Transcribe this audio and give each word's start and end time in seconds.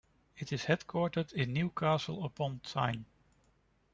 It 0.35 0.51
is 0.51 0.63
headquartered 0.63 1.31
in 1.33 1.53
Newcastle 1.53 2.25
upon 2.25 2.61
Tyne. 2.63 3.05